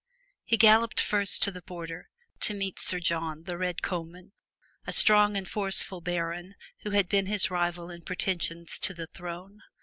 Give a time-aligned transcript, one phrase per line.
[0.45, 2.09] He galloped first to the border
[2.39, 4.31] to meet Sir John, the Red Comyn,
[4.87, 9.59] a strong and forceful baron who had been his rival in pretensions to the throne.